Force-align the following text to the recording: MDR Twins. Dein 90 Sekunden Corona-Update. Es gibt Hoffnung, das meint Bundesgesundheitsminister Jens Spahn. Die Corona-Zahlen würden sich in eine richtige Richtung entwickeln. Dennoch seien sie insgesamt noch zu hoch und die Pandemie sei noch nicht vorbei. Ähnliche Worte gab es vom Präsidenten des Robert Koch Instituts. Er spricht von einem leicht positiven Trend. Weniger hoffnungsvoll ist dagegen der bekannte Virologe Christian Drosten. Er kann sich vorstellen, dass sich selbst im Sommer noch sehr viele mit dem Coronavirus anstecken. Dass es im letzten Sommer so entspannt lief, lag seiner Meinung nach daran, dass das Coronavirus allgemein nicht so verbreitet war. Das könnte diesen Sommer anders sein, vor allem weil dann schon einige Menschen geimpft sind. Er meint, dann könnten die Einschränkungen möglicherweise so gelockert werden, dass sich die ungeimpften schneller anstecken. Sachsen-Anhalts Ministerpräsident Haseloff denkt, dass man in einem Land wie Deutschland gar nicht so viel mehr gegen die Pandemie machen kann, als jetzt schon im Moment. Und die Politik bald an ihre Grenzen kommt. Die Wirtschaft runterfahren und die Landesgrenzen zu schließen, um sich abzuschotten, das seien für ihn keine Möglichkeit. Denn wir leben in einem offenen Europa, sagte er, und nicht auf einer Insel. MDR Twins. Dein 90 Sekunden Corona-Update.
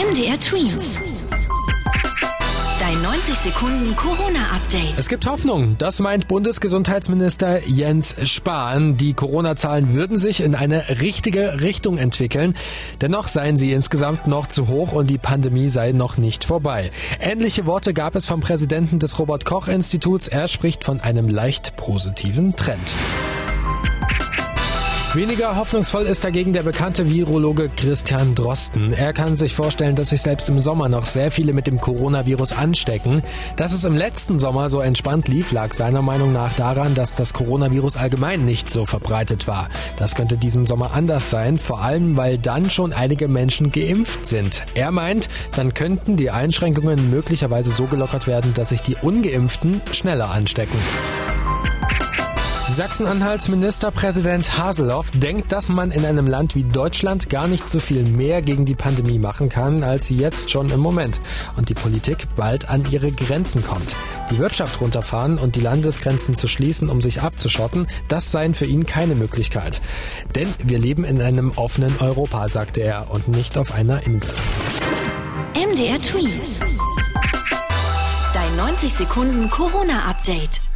MDR 0.00 0.40
Twins. 0.40 0.98
Dein 2.80 3.02
90 3.02 3.34
Sekunden 3.34 3.94
Corona-Update. 3.96 4.94
Es 4.96 5.10
gibt 5.10 5.26
Hoffnung, 5.26 5.76
das 5.76 6.00
meint 6.00 6.26
Bundesgesundheitsminister 6.26 7.68
Jens 7.68 8.16
Spahn. 8.24 8.96
Die 8.96 9.12
Corona-Zahlen 9.12 9.92
würden 9.92 10.16
sich 10.16 10.40
in 10.40 10.54
eine 10.54 11.00
richtige 11.02 11.60
Richtung 11.60 11.98
entwickeln. 11.98 12.56
Dennoch 13.02 13.28
seien 13.28 13.58
sie 13.58 13.72
insgesamt 13.72 14.26
noch 14.26 14.46
zu 14.46 14.68
hoch 14.68 14.92
und 14.92 15.10
die 15.10 15.18
Pandemie 15.18 15.68
sei 15.68 15.92
noch 15.92 16.16
nicht 16.16 16.44
vorbei. 16.44 16.90
Ähnliche 17.20 17.66
Worte 17.66 17.92
gab 17.92 18.14
es 18.14 18.26
vom 18.26 18.40
Präsidenten 18.40 19.00
des 19.00 19.18
Robert 19.18 19.44
Koch 19.44 19.68
Instituts. 19.68 20.28
Er 20.28 20.48
spricht 20.48 20.82
von 20.82 21.00
einem 21.00 21.28
leicht 21.28 21.76
positiven 21.76 22.56
Trend. 22.56 22.80
Weniger 25.12 25.56
hoffnungsvoll 25.56 26.04
ist 26.04 26.22
dagegen 26.22 26.52
der 26.52 26.62
bekannte 26.62 27.10
Virologe 27.10 27.68
Christian 27.76 28.36
Drosten. 28.36 28.92
Er 28.92 29.12
kann 29.12 29.34
sich 29.34 29.54
vorstellen, 29.54 29.96
dass 29.96 30.10
sich 30.10 30.22
selbst 30.22 30.48
im 30.48 30.62
Sommer 30.62 30.88
noch 30.88 31.04
sehr 31.04 31.32
viele 31.32 31.52
mit 31.52 31.66
dem 31.66 31.80
Coronavirus 31.80 32.52
anstecken. 32.52 33.24
Dass 33.56 33.72
es 33.72 33.82
im 33.82 33.96
letzten 33.96 34.38
Sommer 34.38 34.70
so 34.70 34.78
entspannt 34.80 35.26
lief, 35.26 35.50
lag 35.50 35.72
seiner 35.72 36.00
Meinung 36.00 36.32
nach 36.32 36.52
daran, 36.52 36.94
dass 36.94 37.16
das 37.16 37.34
Coronavirus 37.34 37.96
allgemein 37.96 38.44
nicht 38.44 38.70
so 38.70 38.86
verbreitet 38.86 39.48
war. 39.48 39.68
Das 39.96 40.14
könnte 40.14 40.36
diesen 40.36 40.68
Sommer 40.68 40.92
anders 40.92 41.28
sein, 41.28 41.58
vor 41.58 41.80
allem 41.80 42.16
weil 42.16 42.38
dann 42.38 42.70
schon 42.70 42.92
einige 42.92 43.26
Menschen 43.26 43.72
geimpft 43.72 44.28
sind. 44.28 44.62
Er 44.74 44.92
meint, 44.92 45.28
dann 45.56 45.74
könnten 45.74 46.18
die 46.18 46.30
Einschränkungen 46.30 47.10
möglicherweise 47.10 47.72
so 47.72 47.86
gelockert 47.86 48.28
werden, 48.28 48.54
dass 48.54 48.68
sich 48.68 48.82
die 48.82 48.94
ungeimpften 48.94 49.80
schneller 49.90 50.30
anstecken. 50.30 50.78
Sachsen-Anhalts 52.72 53.48
Ministerpräsident 53.48 54.56
Haseloff 54.56 55.10
denkt, 55.10 55.50
dass 55.50 55.68
man 55.68 55.90
in 55.90 56.04
einem 56.04 56.28
Land 56.28 56.54
wie 56.54 56.62
Deutschland 56.62 57.28
gar 57.28 57.48
nicht 57.48 57.68
so 57.68 57.80
viel 57.80 58.04
mehr 58.04 58.42
gegen 58.42 58.64
die 58.64 58.76
Pandemie 58.76 59.18
machen 59.18 59.48
kann, 59.48 59.82
als 59.82 60.08
jetzt 60.08 60.50
schon 60.50 60.70
im 60.70 60.78
Moment. 60.78 61.20
Und 61.56 61.68
die 61.68 61.74
Politik 61.74 62.28
bald 62.36 62.68
an 62.68 62.88
ihre 62.88 63.10
Grenzen 63.10 63.64
kommt. 63.64 63.96
Die 64.30 64.38
Wirtschaft 64.38 64.80
runterfahren 64.80 65.38
und 65.38 65.56
die 65.56 65.60
Landesgrenzen 65.60 66.36
zu 66.36 66.46
schließen, 66.46 66.90
um 66.90 67.02
sich 67.02 67.22
abzuschotten, 67.22 67.88
das 68.06 68.30
seien 68.30 68.54
für 68.54 68.66
ihn 68.66 68.86
keine 68.86 69.16
Möglichkeit. 69.16 69.80
Denn 70.36 70.48
wir 70.62 70.78
leben 70.78 71.02
in 71.02 71.20
einem 71.20 71.50
offenen 71.56 71.98
Europa, 71.98 72.48
sagte 72.48 72.82
er, 72.82 73.10
und 73.10 73.26
nicht 73.26 73.58
auf 73.58 73.72
einer 73.72 74.06
Insel. 74.06 74.30
MDR 75.54 75.98
Twins. 75.98 76.60
Dein 78.32 78.56
90 78.56 78.94
Sekunden 78.94 79.50
Corona-Update. 79.50 80.69